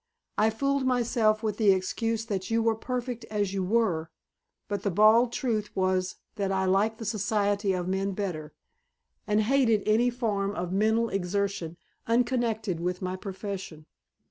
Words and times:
I 0.35 0.49
fooled 0.49 0.83
myself 0.83 1.43
with 1.43 1.57
the 1.57 1.69
excuse 1.73 2.25
that 2.25 2.49
you 2.49 2.63
were 2.63 2.73
perfect 2.73 3.23
as 3.25 3.53
you 3.53 3.63
were, 3.63 4.09
but 4.67 4.81
the 4.81 4.89
bald 4.89 5.31
truth 5.31 5.69
was 5.75 6.15
that 6.37 6.51
I 6.51 6.65
liked 6.65 6.97
the 6.97 7.05
society 7.05 7.73
of 7.73 7.87
men 7.87 8.13
better, 8.13 8.51
and 9.27 9.41
hated 9.41 9.83
any 9.87 10.09
form 10.09 10.55
of 10.55 10.73
mental 10.73 11.09
exertion 11.09 11.77
unconnected 12.07 12.79
with 12.79 13.03
my 13.03 13.15
profession. 13.15 13.85